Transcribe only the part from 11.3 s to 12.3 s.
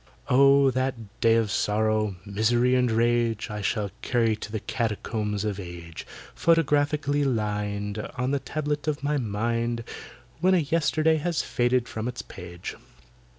faded from its